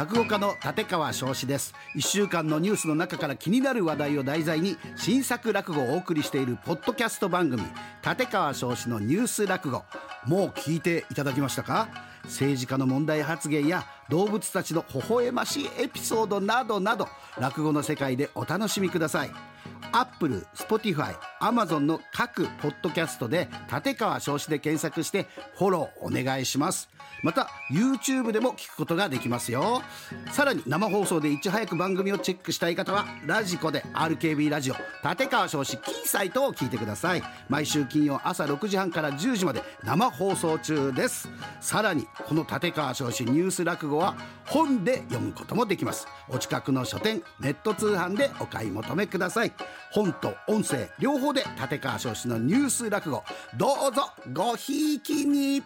[0.00, 1.74] 落語家の立川翔志です。
[1.94, 7.62] 1週間のニュースの中から気になる話題を題材に新作落語をお送りしているポッドキャスト番組
[8.02, 9.84] 立川翔志のニュース落語。
[10.24, 11.88] もう聞いていただきましたか？
[12.24, 17.06] 政治家の問題発言や動物たちの微笑ましいエピソードなどなど
[17.38, 19.30] 落語の世界でお楽しみください。
[19.92, 25.26] アップル、スポティファイ、アマゾンの各ポッドキャストで立川翔志で検索して
[25.56, 26.88] フォローお願いします。
[27.22, 29.82] また YouTube でも聞くことができますよ。
[30.32, 34.74] さらに生放送でいち早く番組をチェックしたい方はラジコで RKB ラジオ
[35.06, 37.22] 立川少子キーサイトを聞いてください。
[37.48, 41.28] 毎週金曜朝6時半から10時まで生放送中です。
[41.60, 46.06] さらにこの立川少子ニュース落語は本で読むこともできます。
[46.28, 49.49] お近くの書店ネット通販でお買い求めください。
[49.90, 53.22] 本と音声両方で立川少子のニュース落語
[53.56, 55.62] どうぞごひいきに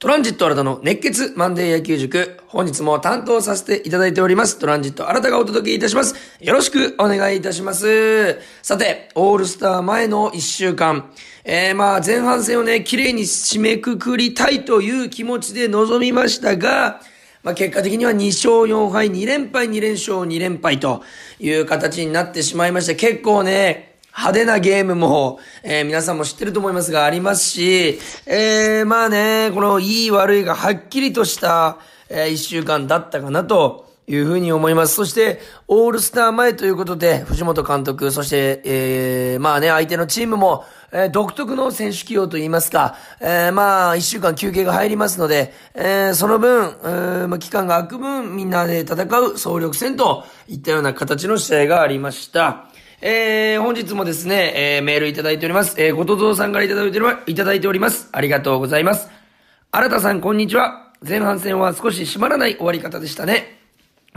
[0.00, 2.38] トランジット新たの熱血マンデー野球塾。
[2.46, 4.56] 本日も担当させていただいております。
[4.60, 6.14] トランジット新たがお届けいたします。
[6.38, 8.38] よろしくお願いいたします。
[8.62, 11.10] さて、オールスター前の1週間。
[11.42, 17.00] えー、まあ前半戦をね、綺麗に締めくくりたいという気持ちで臨みましたが、
[17.48, 21.02] まあ結果的には2勝4敗、2連敗、2連勝、2連敗と
[21.40, 22.94] いう形になってしまいまして。
[22.94, 31.78] 結構ね、派手なゲームも、えー、皆さんも知ってると思いますがありますし、えー、まあね、この良い悪いがはっきりとした、
[32.10, 34.94] えー、一週間だったかなと、いうふうに思います。
[34.94, 52.64] そして、オールスター前ということで、藤本監督、そして、えー、まあね、相手のチームも、えー、独特の選手起用といいますか、えー、まあ、一週間休憩が入りますので、えー、その分、えー、まあ、期間が空く分、みんなで戦う総力戦といったような形の試合がありました。
[53.00, 55.74] えー、本日もですね、えー、メールいただいております。
[55.76, 58.08] えー、ごとぞうさんからいただいておりいただいております。
[58.10, 59.08] ありがとうございます。
[59.70, 60.92] 新田さん、こんにちは。
[61.06, 63.57] 前半戦は少し締まらない終わり方でしたね。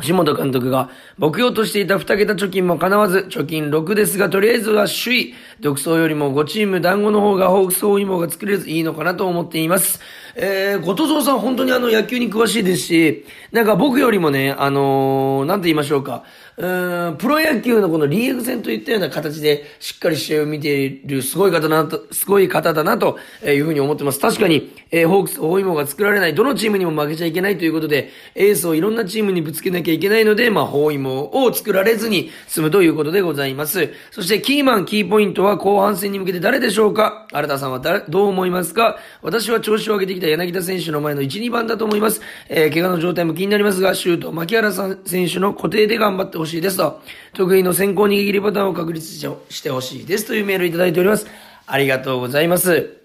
[0.03, 9.99] 橋本監督が目標としていた2桁貯金も叶わず、貯金6ですが、とりあえずは首位、独走よりも5チーム団子の方がホークス芋が作れずいいのかなと思っています。
[10.35, 16.23] えー、ごとぞうさん本当にあの野球に詳しいですし、なんか僕よりもね、あのー、なんて言いましょうか、
[16.57, 24.19] うん、プロ野球のこのリーグ戦といったような形でしっかり試合を見ているすごい方だなと、すごい方だなというふうに思ってます。
[24.19, 33.89] 確かに、えー、ホークス、大芋が作られない、どのチームにも負けちゃいけないということで、エースをいろんなチームにぶつけなきゃいけないので、まあ、包囲網を作られずに済むということでございます。
[34.11, 37.27] そして、キーマン、キーポイントは後半戦に向けて誰でしょうか？
[37.31, 38.97] 新田さんは誰、どう思いますか？
[39.21, 42.21] 私は調子を上げてきた柳田選手の前の1、2番だと思います。
[42.49, 47.01] えー、怪我の状態も気になりますが、シュート、牧原さん選手の固定で頑張ってほしいですと。
[47.33, 51.27] 得意の先行握りボタンを確立してほしいですというメールいただいております。
[51.67, 52.97] ありがとうございます。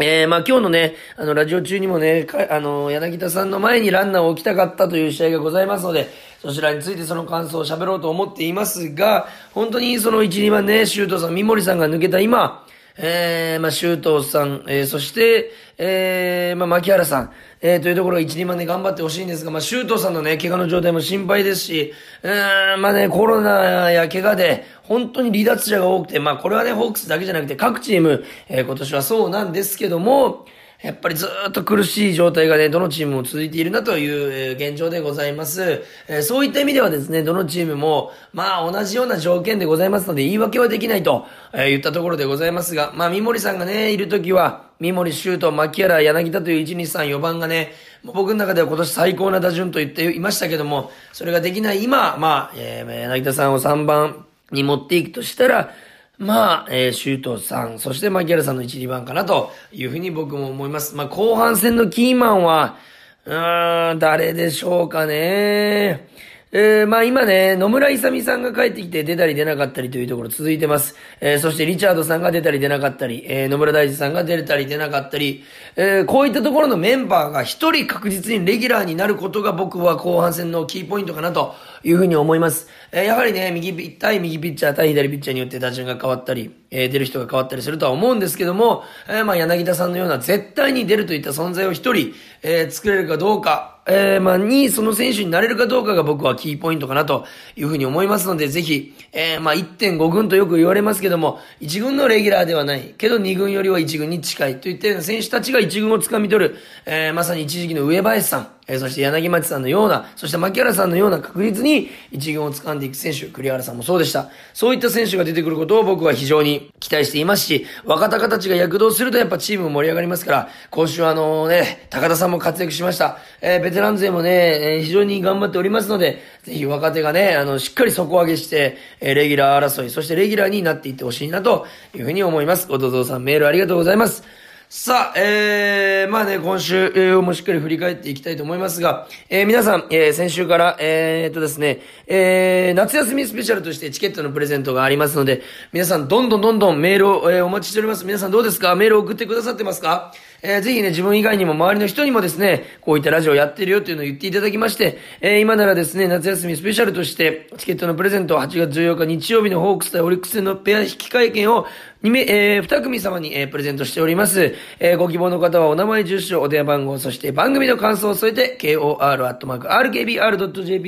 [0.00, 6.08] えー、まあ今日のね、あの、ラジオ中にもね、あの、柳田さんの前にランナーを置きたかったという試合がございますので、
[6.40, 12.64] そちらについてその感想を喋ろうと思っていますが、本当にその1、2番ね、シュートさん、三森さんが抜けた今、
[13.00, 21.92] えー、まあ、周東さん、えー、そして、えー、まあ、牧原さん、えー、というところが一人まで頑張ってほしいんですが、まあ、周東さんのね、怪我の状態も心配ですし、
[22.24, 30.44] うーん、まあね、コロナや怪我で、本当に離脱者が多くて、まあ、これはね、ホークスだけじゃなくて、各チーム、えー、今年はそうなんですけども、
[30.82, 35.82] やっぱりずっと苦しい状態がね、どのチームも続いているなという現状でございます。
[36.06, 47.72] えそういった意味ではですね、どのチームも、まあ同じような条件でございますので、言い訳はできないと、え言ったところでございますが、まあ三森さんがね、いるときは、三森、周東、牧原、柳田という1、2、3、4番がね、
[48.04, 55.74] 僕の中では今年最高な打順と言っていましたけども、それができない今、まあ、えー、柳田さんを3番に持っていくとしたら、
[56.18, 60.96] まあ、えー、周東さん、そして牧原さんの1、2番かなというふうに僕も思います。
[60.96, 62.76] まあ、後半戦のキーマンは、
[63.24, 66.08] うーん、誰でしょうかね。
[66.50, 70.96] えー、まあ今ね、野村勇さんが帰ってきて出たり出なかったりというところ続いてます。
[71.20, 75.44] えー、そしてリチャードさんが出たり出なかったり、えー、野村大地さんが出れたり出なかったり、
[75.76, 82.68] えー、こういったところのメンバーが一人確実にレギュラーになることが僕は後半戦のキーポイントかなというふうに思います。
[82.92, 97.24] えー、やはりね、右、対右ピッチャー、対左ピッチャーによって打順が変わったり、えー、出る人が変わったりするとは思うんですけども、えー、まあ柳田さんのような絶対に出るといった存在を一人、えー、作れるかどうか、えー、まあ、に、その選手になれるかどうかが僕はキーポイントかなと
[97.56, 104.60] いうふうに思いますので、ぜひ、えー、まあ、1.5軍とよく言われますけども、1軍のレギュラーではない、けど2軍よりは1軍に近い。
[104.60, 114.28] といったような選手たちが1軍を掴み取る、えー、まさに一時期の上林さん、え、そして柳町さんのような、そして牧原さんのような確実に一軍を掴んでいく選手、栗原さんもそうでした。
[114.52, 123.16] そういった選手が出てくることを僕は非常に期待していますし、若手たちが躍動するとやっぱチーム盛り上がりますから、今週はあのね、高田さんも活躍しました。
[123.40, 132.66] えー、ベテラン勢もね、えー、非常に頑張っておりますので、ぜひ若手がね、あの、しっかり底上げして、えー、レギュラー争い、そしてレギュラーになっていってほしいなというふうに思います。
[132.70, 134.24] おとぞうさんメールありがとうございます。
[134.70, 145.40] さあ、えー、まあね、今週、を、もしっかり振り返っていきたいと思いますが、えー、皆さん、えー、先週から、えー、っとですね、えー、夏休みスペシャルとしてチケットのプレゼントがありますので、
[145.72, 148.04] 皆さん、どんどんどんどんメールを、えー、お待ちしております。
[148.04, 148.74] 皆さんどうですか？
[148.74, 150.12] メールを送ってくださってますか？
[150.40, 161.66] えー、ぜひね、自分以外にも周りの人にもですね、こういったラジオやってるよっていうのを言っていただきまして、えー、今ならですね、夏休みスペシャルとして、チケットのプレゼント、8月14日日曜日のホークス対オリックスのペア引き換え券を
[162.04, 164.54] 2名、えー、2組様に、えー、プレゼントしております。
[164.78, 169.72] えー、ご希望の方はお名前、住所、お電話番号、そして番組の感想を添えて、kor.rkbr.jp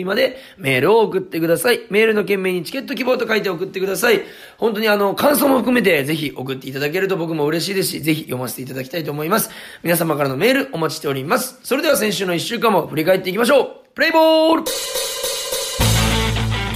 [0.04, 1.80] までメールを送ってください。
[1.90, 4.22] メールの件名にチケット希望と書いて送ってください。
[4.58, 9.39] 本当にあの、感想も含めてぜひ送っていただけると僕も嬉しいですし、ぜひ読ませていただきたいと思います。
[9.82, 11.58] 皆様からのメールお待ちしております。
[11.62, 13.70] それでは先週の1週間も振り返っていきましょう。
[13.94, 14.64] プレイボール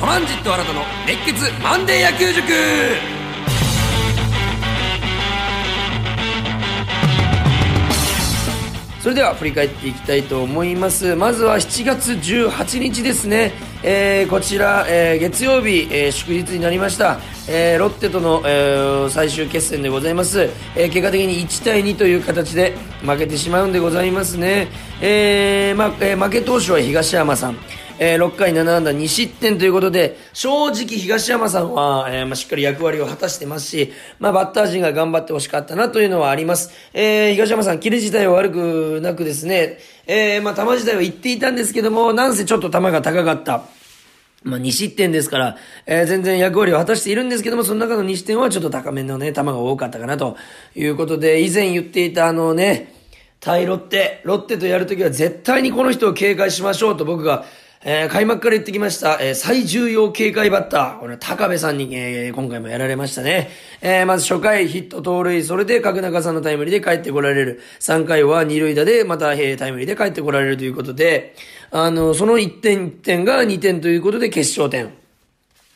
[0.00, 2.44] トランジット新たの熱血マンデー野球塾
[9.00, 11.14] それでは振り返っていきたいと思います。
[11.14, 13.52] まずは7月18日ですね。
[13.86, 17.18] えー、こちら、えー、月曜日、えー、祝日になりました。
[17.46, 20.48] え、ロッテとの、え、最終決戦でございます。
[20.74, 24.68] え、結果的に1対2という形で負けてしまうんでございますね。
[25.02, 27.58] えー、ま、え、負け投手は東山さん。
[27.98, 36.72] えー、6回7安打2失点ということで、正直東山さんは、えー、まあ、しっかり役割を果たしてますし、まあ、バッター陣が頑張ってほしかったなというのはあります。
[36.92, 43.62] えー、東山さん、キレ自体は悪くなくですね、えー、まあ、球自体は言っていたんですけども、なんせちょっと球が高かった。
[44.42, 45.56] まあ、2失点ですから、
[45.86, 50.36] えー、全然役割を果たしているんですけども、その中の2失点はちょっと高めのね、球が多かったかなと
[50.74, 52.92] いうことで、以前言っていたあのね、
[53.40, 57.44] 対ロッテ、ロッテとやるときは絶対にこの人を警戒しましょうと僕が
[57.86, 61.00] えー、開幕から言ってきました、えー、最重要警戒バッター。
[61.00, 63.50] これ、高部さんに、えー、今回もやられましたね。
[63.82, 67.60] え、まず初回ヒット盗塁、それで角中さんのタイムリーで帰ってこられる。
[67.80, 71.34] 3回は二塁打でまた、えー、タイムリーで帰ってこられるということで、
[71.70, 75.03] あの、その1点1点が2点ということで決勝点。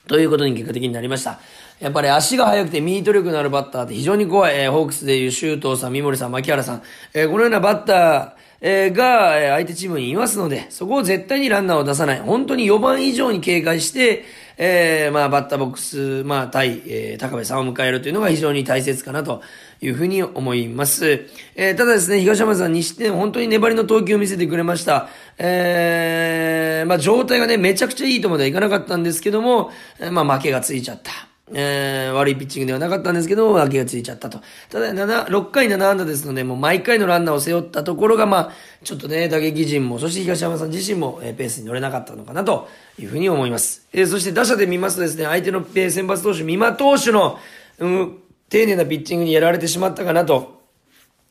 [0.08, 1.38] ということに結果的になりました。
[1.78, 6.82] やっぱり足が速くてミート力のあるバッターって非常に怖い、えー、ホークスでいう周東さん、三森さん、牧原さん、
[7.14, 12.20] えー、このようなバッター、えー、が、え相手チームにいますので、そこを絶対にランナーを出さない。
[12.20, 14.24] 本当に4番以上に警戒して、
[14.60, 19.40] えー、まあ、バッターボックス、まあ、対、えー、高部さんを迎えるというのが非常に大切かなと
[19.80, 21.26] いうふうに思います。
[21.54, 25.08] えー、ただですね、東山さん西点本当に粘りの投球を見せてくれました。
[25.38, 29.70] えー、まあ、状態がね、めちゃくちゃいいとまではいかなかったんですけども、
[30.10, 31.27] まあ、負けがついちゃった。
[31.52, 34.40] えー、悪いピッチングではなかったんですけど、負けがついちゃったと。
[34.70, 38.52] ただ、7、6回7安打ですので、もう毎回のランナーを背負ったところが、まあ、
[38.84, 42.68] ちょっとね、打撃陣も、そして東山さん自身も、えー、ペースに乗れなかったのかなと
[42.98, 43.86] いうふうに思います。
[43.92, 47.38] えー、そして打者で見ますとですね、相手の、えー、先発投手、三馬投手の、
[47.78, 48.18] うん、
[48.48, 50.57] 丁寧なピッチングにやられてしまったかなと。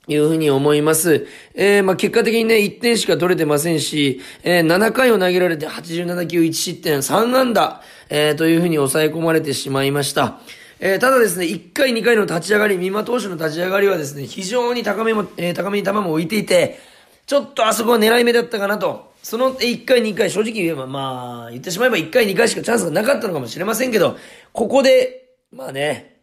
[0.07, 1.27] いうふうに思います。
[1.53, 10.39] えー、まあ、結果的にね、1点しか取れてませんし、えー、7回を投げられて87球1失点3安打、えー、というふうに抑え込まれてしまいました。
[10.79, 16.79] えー、ただですね、1回2回の立ち上がり、三馬投手の立ち上がりはですね、非常に高めも、えー、高めに球も浮いていて、
[17.25, 19.11] ちょっとあそこは狙い目だったかなと。
[19.23, 24.17] その1回2回、正直言えば、まあ、言ってしまえば1回2回しかチャンスがなかったのかもしれませんけど、
[24.53, 26.21] ここで、まあね、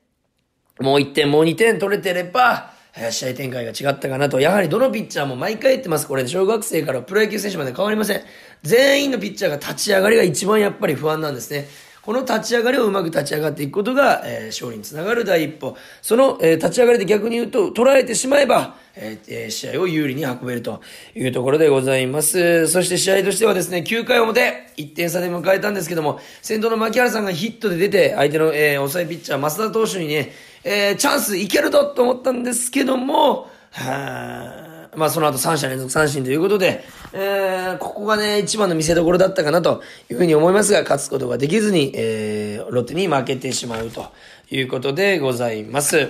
[0.80, 2.73] もう1点、もう2点取れてれば、
[3.10, 4.38] 試合展開が違ったかなと。
[4.38, 6.06] やはりどのピッチャーも毎回言ってます。
[6.06, 8.22] これ、小学生からプロ野球選手まで変わりません。
[8.62, 11.66] 全員のピッチャーが立ち上がりが一番やっぱり不安なんですね。
[12.04, 15.74] この立ち上がりをうまく立ち上がっていくことが、えー、勝利につながる第一歩。
[16.02, 20.82] その、えー、立ち上がりで逆に言うと、捉えてしまえば、えー、試合を有利に運べると
[21.16, 22.68] いうところでございます。
[22.68, 30.32] そして試合としてはですね、9回表、1点差で迎えたんですけども、先頭の牧原さんがヒットで出て、相手の、えー、抑えピッチャー、増田投手にね、
[30.64, 34.64] えー、チャンスいけるぞと思ったんですけども、は
[34.96, 44.06] まあその後3者連続三振ということで、えー、ここがね、一番の見せ所だったかなというふうに思いますが、勝つことができずに、えー、ロッテに負けてしまうと
[44.50, 46.08] いうことでございます。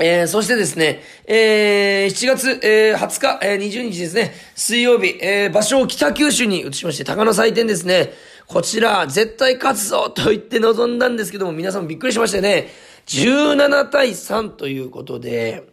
[0.00, 8.12] えー、そしてですね、えー、7月、えー、20日、えー、20日ですね、水曜日、えー、場所を北九州に移しまして、高野祭典ですね、
[8.46, 12.68] こちら、絶対勝つぞと言って臨んだんですけども、皆さんびっくりしましたよね。
[13.08, 15.64] 17対3ということで、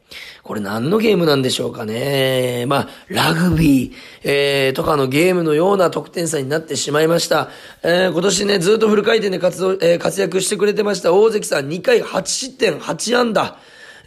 [0.41, 2.65] これ何のゲームなんでしょうかね。
[2.67, 7.49] まあ、ラグビー、えー、とかのゲームのような得点差になってしまいました。
[7.83, 13.57] えー、今年ね、ずっとフル回転で活動、えー、活躍してくれてました大関さん2回8失点8安打、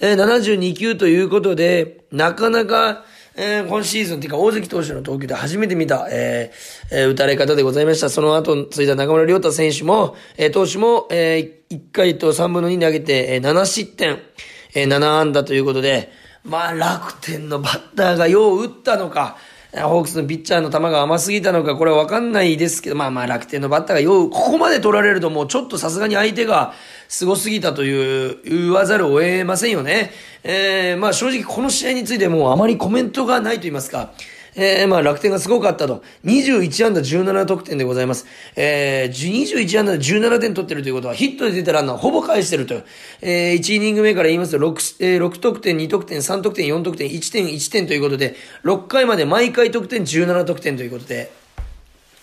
[0.00, 3.04] えー、72球ということで、なかなか、
[3.40, 8.10] えー、今シーズンっていうか大関投手の投球で初めて見た、えー、えー、打たれ方でございました。
[8.10, 14.18] その後、ついた中村亮太選手も、えー、投手も、えー、1回と3分の2投げて、えー、7失点、
[14.74, 16.10] えー、7安打ということで、
[16.42, 19.36] まあ、楽天のバッターがよう打ったのか、
[19.72, 26.72] ホークスのピッチャーの球が甘すぎたのか、これはわかんないですけど、まあまあ楽天のバッターがよう、ここまで取られるともうちょっとさすがに相手が
[27.08, 30.12] 凄すぎたという言わざるを得ませんよね。
[30.44, 34.12] えー、まあ正直この試合についてもうあまりコメントがないと言いますか、
[34.54, 36.02] えー、まあ楽天がすごかったと。
[36.26, 38.26] 21安打17得点でございます。
[38.56, 42.82] えー、21安打17点取ってるということは、ヒットで出たランナーほぼ返してると。
[43.22, 51.32] えー、1イニング目から言いますと、6、えー、6得点、2得点、3得点、4得点、1点、1点ということで、6回まで毎回得点17得点ということで、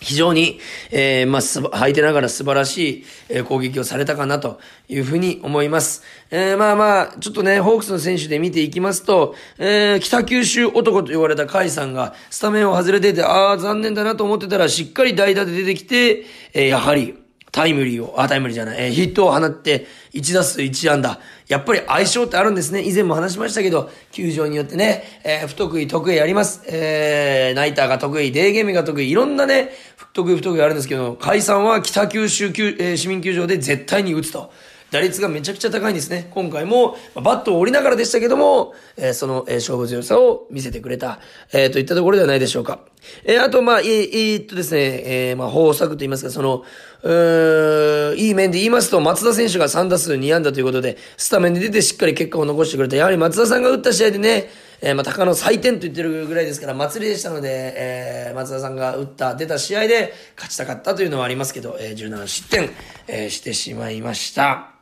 [0.06, 0.60] 非常に、
[0.92, 6.04] えー、まあ、すば、履いてながら素晴らしい、えー、攻撃をされたかなというふうに思います。
[6.30, 17.25] えー、まあまあ、ちょっとね、ホークスの選手で見ていきますと、えー、北九州男と言われた甲斐さんが、スタメンを外れてて、ああ、残念だなと思ってたら、しっかり代打で出てきて、えー、やはり、
[17.56, 21.22] タイムリーを、あ、タイムリーじゃない、えー、ヒットを放って、1打数1安打。
[21.48, 22.82] やっぱり相性ってあるんですね。
[22.82, 26.64] 以前も話しましたけど、球場によってね、えー、不得意、得意あります。
[26.68, 34.52] えー、ナイターが得意、デーゲームが得意、いろんなね、不得意、不得意あるんですけど、解散は北九州、えー、市民球場で絶対に打つと。
[34.92, 36.30] 打率がめちゃくちゃ高いんですね。
[36.32, 41.20] 今回も、バットを折りながらでしたけども、えー、その、えー、勝負強さを見せてくれた、
[41.52, 42.80] えー、といったところではないでしょうか。
[43.24, 46.64] えー、あと、まあ、えー、えー、っとですね、えー、まあ、方策と言いますか、その、
[47.04, 52.96] うーいい面で言いますと、松田選手が3打数2安打ということで、スタメンで出てしっかり結果を残してくれた。
[52.96, 54.50] やはり松田さんが打った試合でね、
[54.82, 62.70] えー、まあ、高野祭典と言ってるぐらいですから、祭りでしたので、えー、松田さんが打った、出た試合で勝ちたかったというのはありますけど、えー、17失点、
[63.08, 64.75] えー、してしまいました。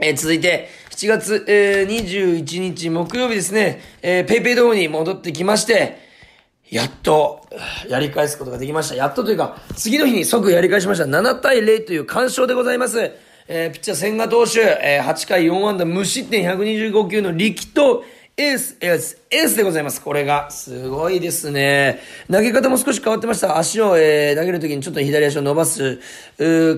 [0.00, 5.98] えー、続いて、7月、えー、21日木曜日ですね、えー、ペイペイドームに戻ってきまして、
[6.70, 7.46] やっと、
[7.88, 8.94] やり返すことができました。
[8.94, 11.04] やっとというか、次の日に即やり返しました。
[11.04, 13.12] 7対0という完勝でございます。
[13.48, 18.04] えー、ピッチャー千賀投手、えー、8回4安打無失点125球の力投、
[18.40, 20.00] エース、エース、エースでございます。
[20.00, 22.00] これが、すごいですね。
[22.32, 23.58] 投げ方も少し変わってました。
[23.58, 26.00] 足を、えー、投げるときにちょっと左足を伸ばす、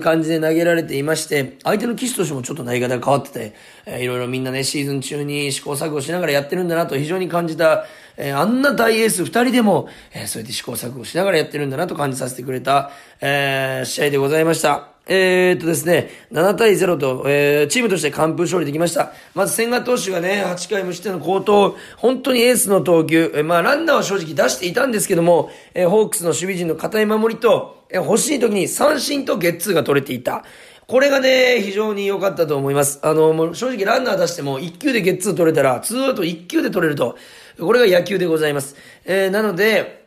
[0.01, 3.55] 感じで投げられていまして、相手の騎士としてもちょっと投げ方が変わってて、
[3.85, 7.85] えー、いろいろみんなね、シーズン中に試行錯誤しながらやってるんだなと非常に感じた、
[8.17, 12.91] えー、あんな大エース二人でも、えー、そうやって試行錯誤しながらやってるんだなと感じさせてくれた、
[13.21, 14.92] えー、試合でございました。
[15.05, 19.11] えー、っとですね、7対0と、えー、チームとして完封勝利できました。
[19.33, 30.45] まず千賀投手がね、8回無失点の好投、本当にエースの投球、えー、まあランナーは正直出していたんですけども、えー、ホークスの守備陣の堅い守りと、えー、欲しい時に三振とゲッツーが取れていた。
[30.87, 32.99] これがね、非常に良かったと思います。
[33.01, 37.17] あの、もう正直ランナー出しても1球でゲッツー取れたら、2アウト1球で取れると。
[37.59, 38.75] これが野球でございます。
[39.05, 40.02] えー、なので、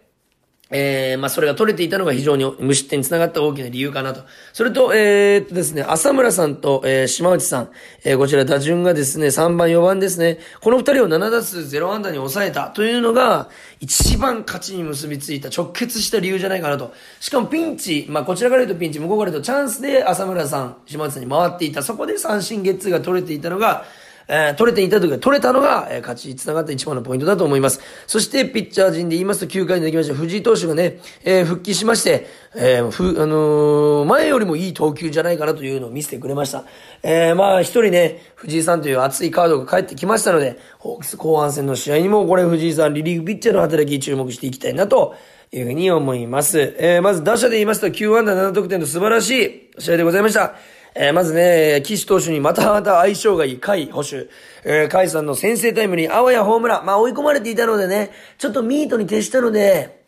[0.68, 4.22] えー、まあ、それが取れていたのが非常に無失点につながった大きな理由かなと。
[4.52, 7.70] それと、えー、っとですね、浅村さんと、えー、島内さん、
[8.02, 10.40] えー、こちら打順がですね、3番、4番ですね。
[10.60, 16.92] この2人を7打数0安打に抑えたというのが、一番勝ちに結びついた、直結した理由じゃないかなと。
[17.20, 21.84] しかもピンチ、まあ、こちらから言うとピンチ、向こうから言うとチャンスで浅村さん、島内さんに回っていた。
[21.84, 23.84] そこで三振ゲッツーが取れていたのが、
[24.28, 27.80] えー、取れていた時は取れたのが、えー、勝ちにつながった一番のポイントだと思います。
[28.06, 36.64] そして、ピッチャー陣で言いますと9回にできました藤井投手がね、えー、復帰しまして、えー、ふ、あのー、前よりもいい投球じゃないかなというのを見せてくれました。
[37.02, 45.14] えー、まあ、一人ね、藤井さんという熱いカードが返ってきましたので、ホークス後半戦の試合にもこれ藤井さんリリーフピッチャーの働き注目していきたいなと、
[45.52, 46.74] いうふうに思います。
[46.78, 50.56] えー、まず打者で言いますと9安打7得点と素晴らしい試合でございました。
[50.98, 54.28] えー、まずね、岸投手にまたまた相性がいい甲斐捕手。
[54.64, 56.86] えー、甲斐さんの先制タイムリー、あわやホームラン。
[56.86, 60.06] まあ追い込まれていたのでね、ちょっとミートに徹したので、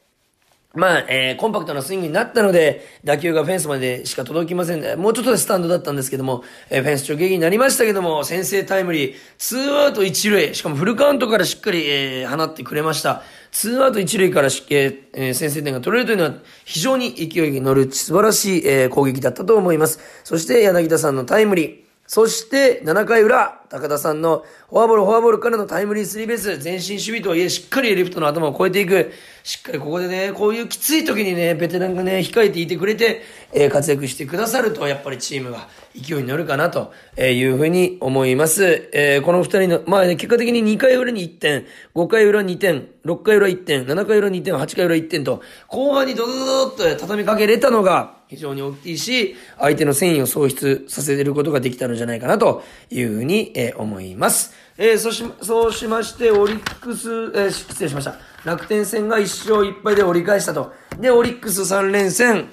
[0.75, 13.23] まあ、えー、コンパクトなスイングになったので、打球がフェンスまでしか届きませんで、もうちょっとでスタンドだったんですけども、えー、フェンス直撃になりましたけども、先制タイムリー、ツーアウト一塁、しかもフルカウントからしっかり、えー、放ってくれました。
[13.53, 20.01] ツーアウト一塁からし、えー、先制点が取れるというのは、非常に勢いに乗る素晴らしい、えー、攻撃だったと思います。
[20.25, 21.77] そして、柳田さんのタイムリー、
[22.07, 29.13] そして、7回裏、高田さんのフォアボール、フォアボールからのタイムリースリーベース、前進守備とはいえ、しっかりレフトの頭を越えていく。
[29.43, 33.23] しっかりここでね、こういうきつい時にね、ベテランがね、控えていてくれて、
[33.53, 38.89] えー、活躍してくださると、やっぱりチームが勢いに乗るかなというふうに思います。
[38.93, 54.55] えー、この二人の、まあね、結果的に2回裏に1点、5回裏2点、6回裏1点、7回裏2点、8回裏1点と、後半にドドドドッと畳みかけれたのが、非常に大きいし、相手の戦意を喪失させることができたのじゃないかなというふうに、えー、思います。
[54.77, 58.15] えー、そし、そうしまして、オリックス、えー、失礼しました。
[58.45, 60.73] 楽天戦が1勝1敗で折り返したと。
[61.01, 62.49] で、オリックス3連戦、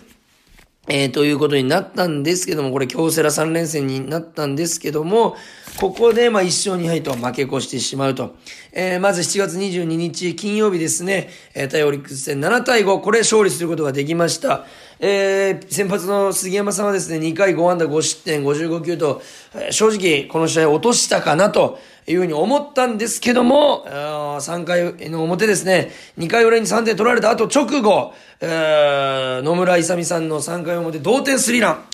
[0.87, 5.35] えー、ということになったんですけども、これ京セラ3連戦になったんですけども、
[5.79, 8.35] ここで、まあ、1勝2敗と負け越してしまうと。
[8.71, 14.65] えー、まず7月22日金曜日ですね、えー、対オリックス戦7対5、これ勝利することができました。
[14.99, 19.21] えー、先発の杉山さんはですね、2回5安打5失点55球と、
[19.55, 31.85] えー、正直この試合落としたかなというふうに思ったんですけども、3回の表ですね、2回裏に3点取られた後直後、野村勇さんの3回表同点スリーラン。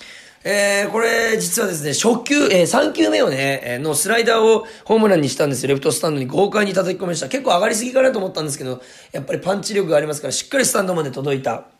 [0.44, 5.68] えー、これ、実はですね、初球、えー、3球目をね、えー、のスライダーをホームランにしたんですよ。
[5.68, 7.28] レフトスタンドに豪快に叩き込みました。
[7.28, 11.71] 結構上がりすぎかなと思ったんですけど、やっぱりパンチ力がありますから、しっかりスタンドまで届いた。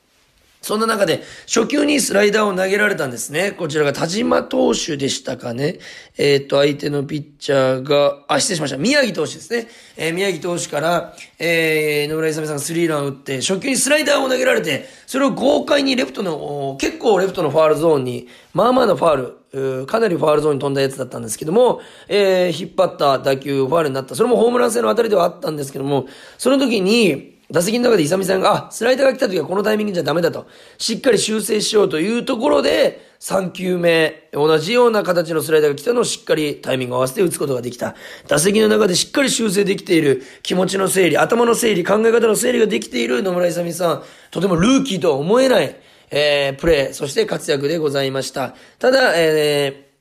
[0.62, 3.50] そんな中で、初球にスライダーを投げられたんですね。
[3.50, 5.80] こちらが田島投手でしたかね。
[6.16, 8.76] えっ、ー、と、相手のピッチャーが、あ、失礼しました。
[8.76, 9.66] 宮城投手ですね。
[9.96, 24.14] えー、宮城投手から、えー、野村勇さんがスリーランを打って、初球にスライダーを投げられて、それを豪快にレフトの、結構レフトのファールゾーンに、まあまあのファール、かなりファールゾーンに飛んだやつだったんですけども、えー、引っ張った打球、ファールになった。
[24.14, 26.06] それもホームラン性の当たりではあったんですけども、
[26.38, 30.46] その時に、打席の中でイサミさんが、あ、スライダーが来た時はこのタイミングじゃダメだと、
[30.78, 37.94] しっかり修正しようというところで、3球目、同じような形のスライダーが来たのをしっかりタイミングを合わせて打つことができた。
[38.26, 45.76] 打席の中でしっかり修正できている気持ちの整理、頭の整理、考え方の整理ができている野村勇さん、とてもルーキーとは思えない、
[46.10, 48.54] えー、プレー、そして活躍でございました。
[48.78, 49.91] ただ、えー、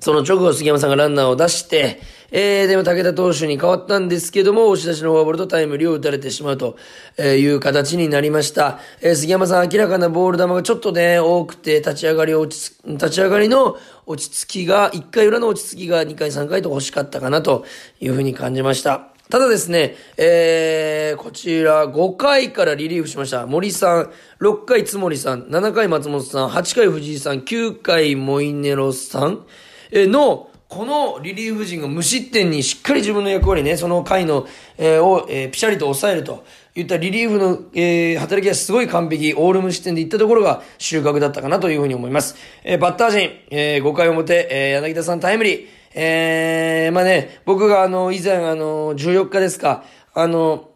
[0.00, 2.00] その直後杉山さんがランナーを出して、
[2.30, 6.76] えー、でも武田投手に変わったんですけども、押し出しのフォアボールとタイムリーを打たれてしまうと
[7.18, 8.78] いう形になりました。
[9.00, 17.64] えー、杉山さん明らかなボール球がちょっとね、多くて、立ち上がり落ち立ち上がりの落ち着きが、1回裏の落ち着きが2回3回と欲しかったかなと
[18.00, 19.08] いうふうに感じました。
[19.30, 23.46] ただですね、えー、こちら5回からリリーフしました。
[23.46, 24.10] 森さん、
[24.40, 29.44] 6回津森さん、7回松本さん、8回藤井さん、9回モイネロさん、
[29.92, 34.46] の、このリリーフ陣が無失点にしっかり自分の役割ね、その回の、
[34.78, 36.44] えー、を、えー、ピシャリと抑えると
[36.74, 42.34] いったリリーフの、えー、働きはすごい完璧、オール無失点でいったところが収穫だったかなというふうに思います。
[42.64, 50.70] えー、バッター陣、えー、5回表、えー、柳田さんタイムリー、えー、まあね、僕があの、以前あの、14日ですか、あの、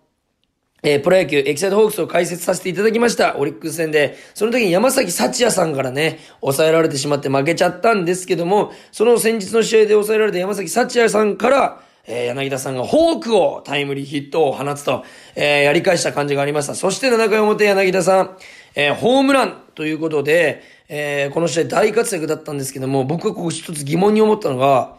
[0.83, 3.37] えー、プロ野球エキサイトホークスを解説させていただきました。
[3.37, 4.17] オリックス戦で。
[4.35, 15.05] その時に山崎幸也さんからね、抑えられてしまって負けちゃったんですけども、その先日の試合で抑えられた山崎幸也さんから、えー、柳田さんがフォークをタイムリーヒットを放つと、
[15.37, 16.75] えー、やり返した感じがありました。
[16.75, 18.37] そして7回表柳田さん、
[18.75, 24.99] えー、ホームランということで、えー、この試合大活躍だったんですけども、僕がここ一つ疑問に思ったのが、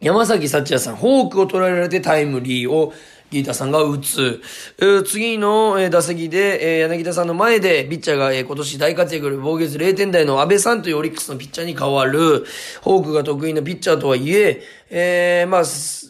[0.00, 2.92] 山崎幸也さん、フォークを捉えられてタイムリーを
[3.30, 4.40] ギータさんが打つ。
[5.06, 12.44] 次の打席で、柳田さんの前で、ピッチャーが今年大活躍防御率0点台の安倍さんというオリックスのピッチャーに変わる。
[12.82, 15.62] ホークが得意なピッチャーとはいえ、えー、まあ、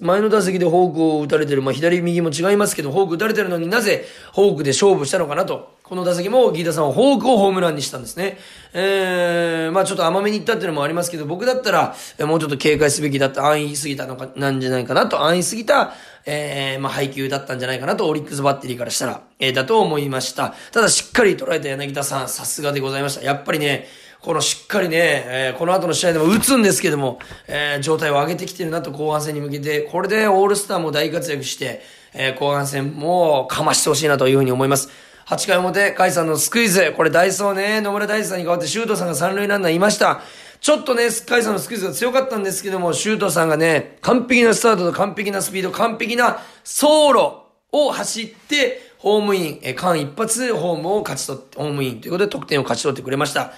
[0.03, 5.76] 前の打席でホークを打たれてる、まあ、左右も違いますけど、ホーク打たれてるのになぜホークで勝負したのかなと。
[5.89, 8.39] この打席もギータさんはフォークをホームランにしたんですね。
[8.73, 11.95] えー、まあちょっと甘めにいったっていうのもありますけど、僕だったら、
[12.27, 15.93] もうちょっと警戒すべきだった、安易すぎたのか、なんじゃないかなと、安易すぎた、
[16.25, 20.55] えー、まあ配球だったんじゃないかなと、オリックスバッテリーからしたら、えー、だと思いました。
[20.73, 23.25] ただしっかり捉えた柳田さん、さすがでございました。
[23.25, 23.87] やっぱりね、
[24.21, 31.81] このしっかりね、えー、この後の試合でも打つんですけども、えー、状態を上げてきてるなと後半戦に向けて、これでオールスターも大活躍して、
[32.13, 34.89] えー、後半戦もかましてほしいなというふうに思います。
[35.27, 36.95] 8回表、甲斐さんのスクイズ。
[36.97, 40.21] これダイソーね、野村大地さんに代わってシュートさんが三塁ランナーいました。
[40.61, 53.53] ちょっとね、甲斐さんのスクイズが強かったんですけども、シュートさんがね、完璧なスタートと完璧なスピード、完璧な走路を走って、ホームイン、え、間一発ホームを勝ち取って、ホームインということで得点を勝ち取ってくれました。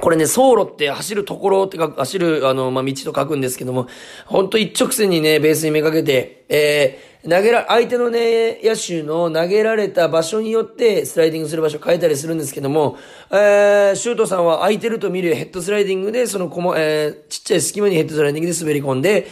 [0.00, 3.86] これね、走路って走るところってか、走る、あの、まあ、道と書くんですけども、
[4.26, 12.96] ほんと一直線にね、ベースにめがけて、えー、投げら、相手のね、野手の投げられた場所によって、スライディングする場所変えたりするんですけども、
[13.30, 19.28] えー、シュートさんは空いてると見るヘッドスライディングで、そのこも、えー、ちっちゃい隙間にヘッドスライディングで滑り込んで、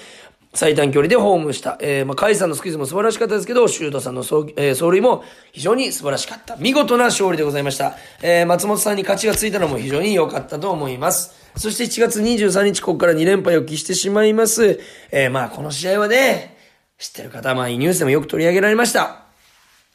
[0.55, 1.79] 最短距離でホームした。
[1.81, 6.57] えー、まあ、カイさんのスクイズも素晴らしかったですけど、シュートさんの走,、えー、走塁も非常に素晴らしかった。
[6.57, 7.97] 見事な勝利でございました。
[8.23, 11.35] えー、松本さんに勝ちがついたのも非常に良かったと思います。
[11.57, 14.79] そして1月23日、ここから2連敗を喫してしまいます。
[15.11, 16.59] えー、まあ、この試合はね、
[16.99, 19.25] 知ってる方、まあ、ニュースでもよく取り上げられました。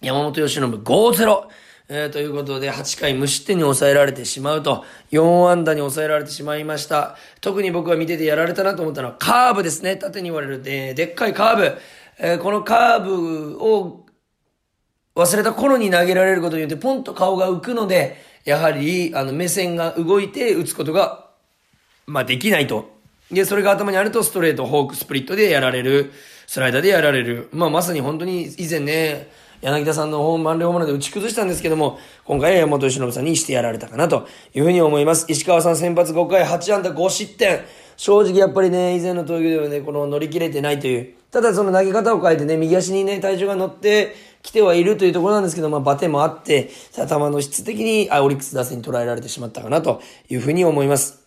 [0.02, 1.67] 山本由伸5-0。
[1.90, 7.16] えー、ということで、8回無失点に抑えられてしまうと、4安打に抑えられてしまいました。
[7.40, 9.96] 特に僕が見ててやられたなと思ったのは、カーブですね。
[9.96, 11.78] 縦に言われる、で、でっかいカーブ。
[12.20, 14.06] えー、このカーブを
[15.16, 21.30] 忘れた頃に投げられることによって、ポンと顔が浮くので、やはり、あの、目線が動いて打つことが、
[22.06, 22.98] まあ、できないと。
[23.32, 26.12] で、それが頭にあると、ストレート、フォーク、スプリットでやられる。
[26.48, 27.48] スライダーでやられる。
[27.54, 29.30] まあ、まさに本当に以前ね、
[29.62, 35.26] 柳田さんのホーム満塁ホームランで打ち崩したんですけども、今回は山本由伸さんにしてやられたかなというふうに思います。
[35.30, 37.62] 石川さん先発5回8安打5失点。
[37.96, 41.14] 正直やっぱりね、以前の投球ではね、この乗り切れてないという。
[41.32, 51.24] ただその投げ方を変えてね、右足にね、体重が乗ってきてはいるというところなんですけど、まあ、バテもあって、頭の質的に、あ、オリックス打線に捉えられてしまったかなというふうに思います。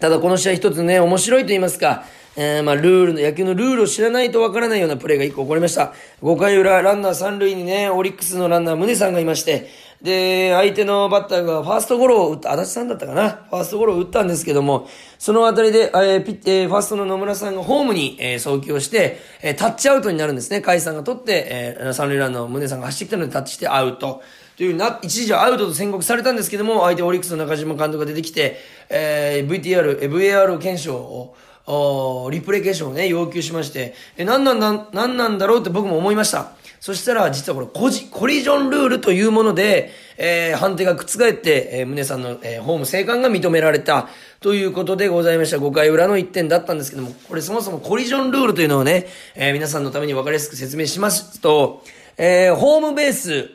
[0.00, 2.04] ただこの試合一つね、面白いと言いますか、
[2.36, 5.92] えー、まあ、ルールの、野球のルールを知らないとわからないようなプレーが一個起こりました。
[6.22, 9.68] 5回裏、ランナー三塁にね、オリックスのランナー、宗さんがいまして、
[10.02, 13.30] で、相手のバッターがファーストゴロを打った、足立さんだったかな？
[13.48, 20.60] ファーストゴロを打ったんですけども、そのあたりで、えー、ピッ、えー、ファーストの野村さんがホームに、えー、送球をして、えー、タッチアウトになるんですね。
[20.60, 24.22] 甲斐さんが取って、えー、三塁ランナーの宗さんが走ってきたのでタッチしてアウト。
[24.56, 28.58] というな、一時はアウトと宣告されたんですけども、相手オリックスの中島監督が出てきて、
[28.90, 31.34] えー、VTR、VAR 検証を、
[31.66, 36.52] リプレイケーションをね、要求しまして、え、何なんだ、何なんだろうって僕も思いました。
[36.78, 44.08] そしたら、実はこれ、コジ、コリジョンルールというもので、えー、判定が覆って、えー、宗さんの、えー、ホーム生還が認められた、
[44.40, 45.56] ということでございました。
[45.56, 51.82] 5回裏の1点だったんですけども、これそもそもコリジョンルールというのをね、えー、皆さんのために分かりやすく説明しますと、
[52.18, 53.48] えー、ホームベース、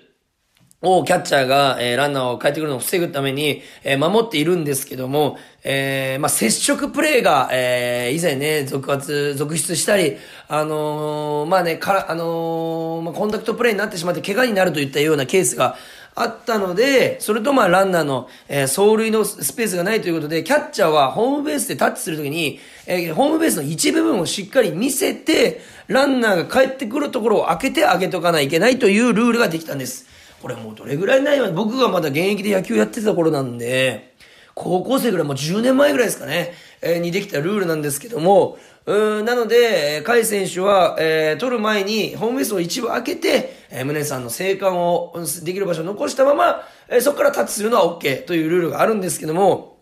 [0.81, 10.15] をキャッチャーが、えー、ランナーを帰ってくるのを防ぐために、えー、守っているんですけども、えー、まあ、接触プレーが、えー、以前ね、続発、続出したり、
[10.47, 15.75] あのー、まあね、から、あの、まあ、コンタクトプレーになってしまって怪我になるといったようなケースが
[16.15, 30.08] あったので、それとまあランナーの、えー、走塁のスペースがないということで、キャッチャーはホームベースでタッチするときに、えー、ホームベースの一部分をしっかり見せて、ランナーが帰ってくるところを開けてあげとかないといけないというルールができたんです。
[30.41, 31.52] これもうどれぐらいないわ。
[31.52, 34.15] 僕がまだ現役で野球やってた頃なんで、
[34.56, 49.78] 高校生ぐらい、もう10年前ぐらいですかね、えー、にできたルールなんですけども、うん、なので、甲斐選手は、えー、取る前に、ホームベースを一部開けて、えー、宗さんの生還を、できる場所を残したまま、えー、そこからタッチするのは OK というルールがあるんですけども、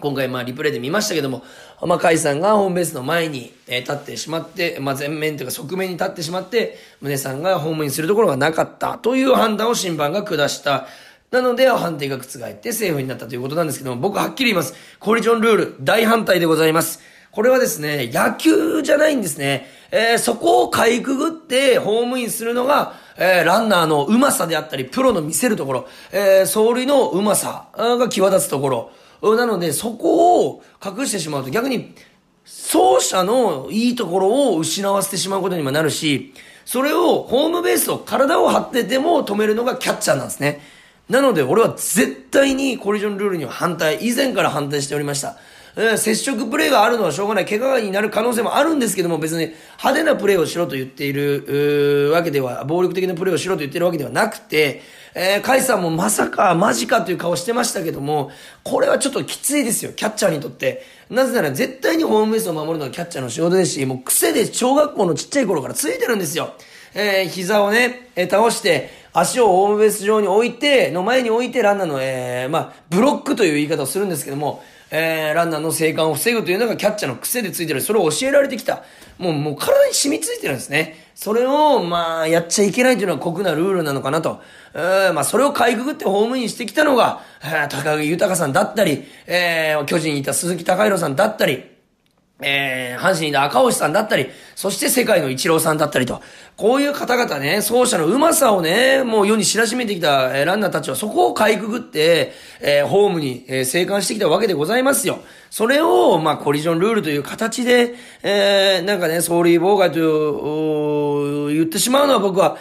[0.00, 1.44] 今回まあリプレイで見ましたけども、
[1.80, 10.88] まあ、甲斐さんがホームベースの前に、え、立ってしまって、まあ、前面というか側面に立ってしまって、宗さんがホームインするところがなかったという判断を審判が下した。
[11.30, 14.74] なので、判定が覆ってセーフになったということなんですけども、僕はっきり言います。
[14.98, 17.00] コリジョンルール、大反対でございます。
[17.30, 19.68] これはですね、野球じゃないんですね。
[19.90, 28.90] えー、そこをかいくぐってホームインするのが、えー、ランナーの上手さであったり、プロの見せるところ、えー、走塁の上手さが際立つところ、
[29.36, 31.94] なので、そこを隠してしまうと逆に、
[32.44, 36.34] 走者のいいところを失わせてしまうことにもなるし、
[36.66, 40.60] それを、ホームベースを体を張ってでも止めるのがキャッチャーなんですね。
[41.08, 45.36] なので、俺は絶対にコリジョンルールには反対、以前から反対しておりました。
[45.76, 47.46] え、接触プレーがあるのはしょうがない。
[47.46, 54.82] 怪我になる可能性もあるんですけども、別に派手なプレーをしろと言っている、わけでは、暴力的なプレーをしろと言ってるわけではなくて、
[55.16, 58.30] えー、カイさんもまさか、マジかという顔してましたけども、
[58.62, 60.82] これはちょっときついですよ、キャッチャーにとって。
[61.10, 66.54] なぜなら絶対にホームベースを守るのがキャッチャーの仕事ですし、もう癖で小学校のちっちゃい頃からついてるんですよ。
[66.94, 77.80] えー、膝をね、えー、倒して、足をホームベース上に置いて、の前に置いて、ランナーの、えー、まあ、ブロックという言い方をするんですけども、えー、ランナーの生還を防ぐというのがキャッチャーの癖でついてる。
[77.80, 78.84] それを教えられてきた。
[79.18, 81.10] もう、もう体に染みついてるんですね。
[81.14, 84.42] それを、まあ、やっちゃいけないというのは酷なルールなのかなと。
[84.74, 91.73] えー、まあ、それをかいくぐってホームインしてきたのが、えー、高木豊さんだったり、えー、巨人にいた鈴木隆弘さんだったり、
[92.44, 96.20] えー、阪神の赤星さんだったり、そして世界のイチローさんだったりと、
[96.56, 105.20] こういう方々ね、奏者の上手さをね、もう世に知らしめてきた、えー、ランナーたちはそこをかいくぐって、えー、ホームに、えー、生還してきたわけでございますよ。
[105.50, 112.58] それを、まあ、コリジョンルールという形で、えー、なんかね、ソーリー妨害と言ってしまうのは僕は、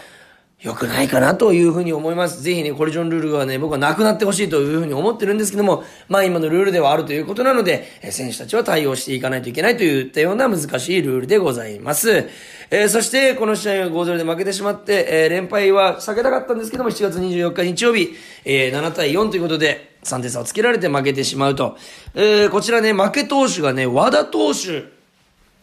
[0.64, 2.42] 良くないかなというふうに思います。
[2.42, 12.30] ぜひね、コリジョンルールはね、僕はなくなってほしいというふうに思ってるんですけども、まあ今のルールではあるということなので、選手たちは対応していかないといけないといったような難しいルールでございます。
[12.72, 21.78] えー、そして、この試合は5-0で負けてしまって、えー、連敗は避けたかったんですけども、7月24日日曜日、えー、7対4ということで、3点差をつけられて負けてしまうと。
[22.16, 24.93] えー、こちらね、負け投手がね、和田投手、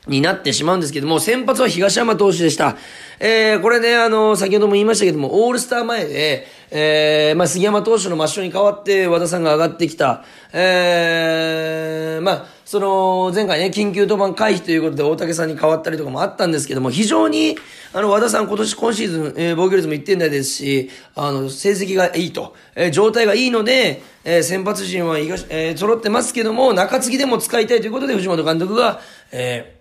[0.07, 2.77] になってしまうんですけども、先発は東山投手でした。
[3.19, 10.25] えー、これね、あの、先ほども言いましたけども、オールスター前で、えー、まあ、杉山投手の抹消に代わって和田さんが上がってきた。
[10.55, 17.59] えー、まあ、その、前回ね、緊急登板回避ということで大竹さんに代わったりとかもあったんですけども、非常に、
[17.93, 29.01] あの、和田さん今年、今シーズン、えー、防御率も1点台ですし、あの、成績がいいと、えー、状態がいいので、えー、先発陣は、えー、揃ってますけども、中継ぎでも使いたいということで、藤本監督が、
[29.33, 29.80] えー、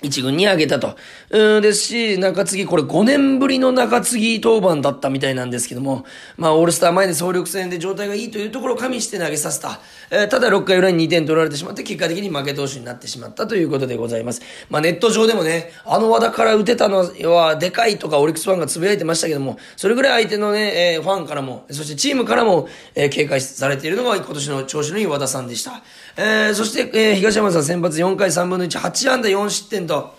[0.00, 0.96] 一軍に上げたと。
[1.30, 6.04] うんですし、中継ぎ、これ5年ぶりの中継ぎ登板だったみたいなんですけども、
[6.36, 9.80] まあ、オールスター前で総力戦で状態がいいというところを加味して投げさせた。
[10.10, 14.40] えー、ただ6回裏に2点取られてしまって、結果的に負け投手になってしまったということでございます。
[14.70, 16.98] まあ、ネット上でもね、あの和田から打てたの
[17.32, 25.82] はでかいとかオリックスファンがつぶやいてましたけども、それぐらい相手のね、えー、ファンからも、そしてチームからも、えー、警戒されているのが今年の調子のいい和田さんでした。
[26.16, 30.14] えー、そして、えー、東山さん先発4回3分の1、8安打4失点と、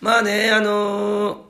[0.00, 1.44] まあね、あのー、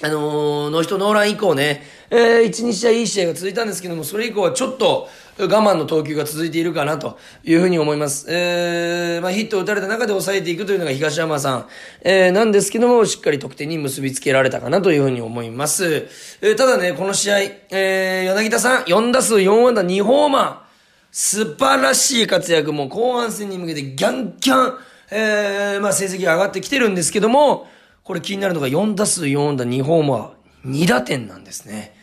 [0.00, 5.08] あのー、ノーヒットノーラン以降ね、えー、1、2試合いい試合が続いたんですけども、それ以降はちょっと
[5.38, 8.26] 我慢の投球が続いているかなというふうに思います。
[8.28, 11.66] えー、まあヒットを打たれた中で抑えていくというのが東山さん、
[12.02, 16.08] えー、なんですけども、しっかり得点に結びつけられたかなというふうに思います。
[16.42, 17.38] えー、ただね、この試合、
[17.70, 20.68] えー、柳田さん、4打数4安打2ホーマー、
[21.10, 24.78] 素晴らしい活躍も後半戦に向けてギャンギャン、
[25.10, 27.66] えー、まあ成績上がってきてるんですけども、
[28.04, 31.94] これ気になるのが4打数4打2ホーマー、2打点なんですね。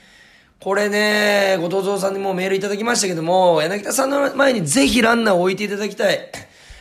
[0.59, 6.31] これね、後藤蔵さんにもメールいただきましたけども、柳田さんの前にぜひランナーを置いていただきたい。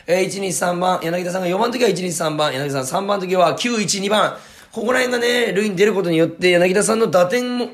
[0.07, 4.37] えー、1、2、3番、柳田さんが4番の時は1、2、3番、柳田さん3番の時は9、1、2番。
[4.71, 7.69] ここら辺がね、塁に出ることによって、柳田さんの打点も、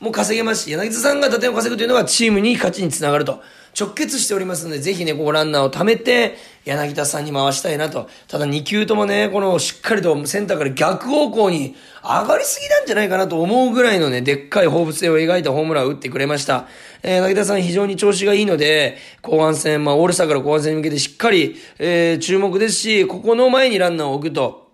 [0.00, 3.42] も稼げますし、柳田さんが打点を稼ぐというのはチームに勝ちにつながると。
[3.78, 8.08] 直結しておりますので、ぜひね、ここランナーを貯めて、柳田さんに回したいなと。
[8.26, 16.68] ただ2球ともね、このしっかりとセンターから逆方向に上がりすぎなんじゃないかなと思うぐらいのね、でっかい放物性を描いたホームランを打ってくれました。
[17.02, 24.65] えー、柳田さん非常に調子がいいので、後半戦、まあ、オールスターから後半戦に向けてしっかり、えー、注目ですし、ここの前にランナーを置くと、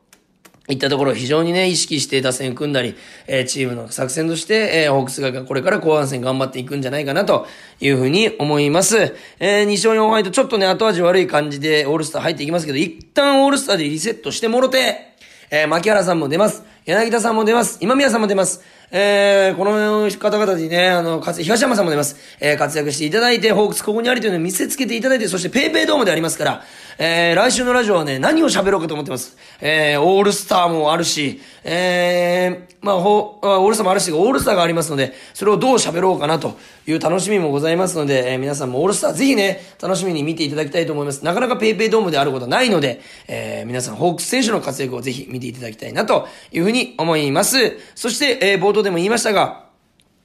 [0.68, 2.94] いったところを非常にね、意識して打線組んだり、
[3.26, 7.46] えー、チームの作戦として、えー、ホークスがこれから後半戦頑張っていくんじゃないかなと
[7.80, 9.16] いうふうに思います。
[9.40, 15.14] えー、2勝4敗とちょっとね、後味悪い感じでオールスター入っていきますけど、一旦オールスターでリセットしてもろて、
[15.50, 16.62] えー、牧原さんも出ます。
[16.84, 17.78] 柳田さんも出ます。
[17.80, 18.62] 今宮さんも出ます。
[18.94, 22.14] えー、この方々にね、あの、東山さんも出ます。
[22.40, 26.62] えー、活躍していただいて、ホークスここにありというのを見せつけていただいて、そしてペイペイドームでありますから、
[26.98, 29.38] えー、来週のラジオはね、何を喋ろうかと思ってます。
[29.62, 41.24] えー、オールスターもあるし、えー、まあ、ほ、オールスターもあるし、オールスターがありますので、それをどう喋ろうかなという楽しみもございますので、えー、皆さんもオールスターぜひね、楽しみに見ていただきたいと思います。
[41.24, 47.78] なかなかペイペイドームであることはないので、えー、皆さん、ホークス選手の活躍をぜひ見ていただきたいなというふうに思います。
[47.94, 49.66] そして、えー、冒頭でも言いましたが、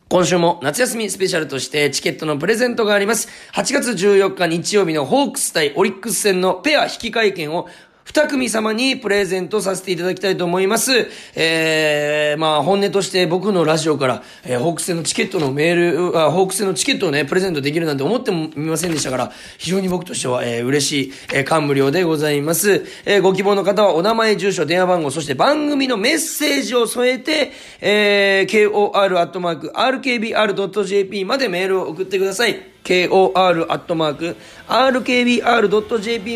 [0.09, 3.27] 今週も夏休みスペシャルとしてチケットのプレゼントがあります。
[3.53, 7.67] 8月14日日曜日のホークス対オリックス戦のペア引き換え券を
[8.07, 11.09] 二組様にプレゼントさせていただきたいと思います。
[11.35, 22.85] えー、まあ、本音として僕のラジオから、えー、ホークスのチケットのメール、あホークスのチケットをね、プレゼントできるなんて思ってもみませんでしたから、非常に僕としては、えー、嬉しい、えー、感無量でございます。
[23.03, 29.75] えー、ご希望の方はお名前、住所、電話番号、そして番組のメッセージを添えて、えー、kor.rkbr.jp
[31.25, 32.76] までメールを送ってください。
[32.87, 33.97] kor.rkbr.jp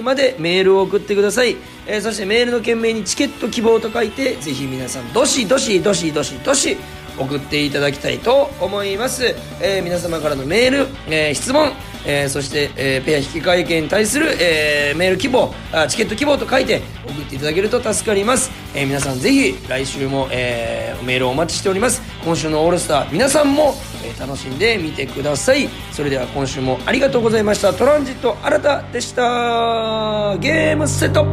[0.02, 1.56] までメールを送ってください。
[1.88, 6.78] えー、そしてメールの件名にチケット希望と書いて、ぜひ皆さん、どしどしどしどしどし
[7.18, 9.36] 送っていただきたいと思います。
[9.62, 11.72] えー、皆様からのメール、えー、質問、
[12.06, 18.52] えー、そして、えー、ペア引き換え券に対する、えー、メール希望あ、チケット希望と書いて送っていただけると助かります。
[18.74, 22.02] えー、皆さんぜひ来週も、えー、メールをお待ちしております。
[22.24, 23.76] 今週のオールスター、皆さんも、
[24.20, 25.70] 楽しんでみてください。
[25.92, 27.74] それでは今週もありがとうございました。
[27.74, 30.38] トランジット新たでした。
[30.40, 31.26] ゲームセット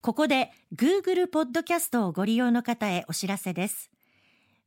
[0.00, 3.90] ここで Google ポッドキャストをご利用の方へお知らせです。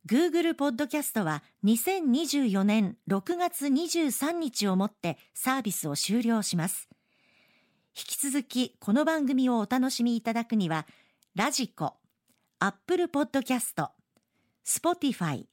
[0.08, 6.88] Google ポッドキャストは2024年6月23日をもってサービスを終了します。
[7.98, 10.86] 引き続きこの番組をお楽しみいただくには、
[11.34, 11.96] ラジコ、
[12.60, 13.88] Apple Podcast、
[14.66, 15.46] Spotify、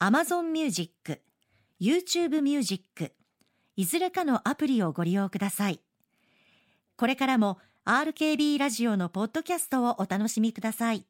[0.00, 1.22] Amazon Music、
[1.80, 3.14] YouTube Music、
[3.76, 5.80] いずれかのアプリをご利用ください。
[6.96, 11.06] これからも RKB ラジオのポッドキャストをお楽しみください。